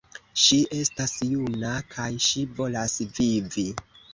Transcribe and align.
Ŝi 0.43 0.55
estas 0.77 1.13
juna 1.33 1.75
kaj 1.93 2.09
ŝi 2.29 2.49
volas 2.61 2.99
vivi! 3.19 3.71